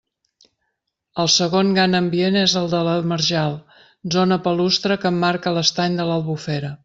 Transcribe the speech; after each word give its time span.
El 1.23 1.29
segon 1.33 1.69
gran 1.75 1.97
ambient 1.99 2.39
és 2.43 2.55
el 2.63 2.71
de 2.73 2.79
la 2.89 2.95
marjal, 3.13 3.53
zona 4.17 4.39
palustre 4.49 5.01
que 5.03 5.11
emmarca 5.15 5.57
l'estany 5.59 6.01
de 6.01 6.11
l'Albufera. 6.13 6.79